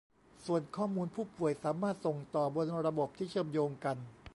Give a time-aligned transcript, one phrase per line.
[0.45, 3.97] ส่วนข้อมูลผู้ป่วยสามารถส่งต่อบนระบบที่เชื่อมโยงกัน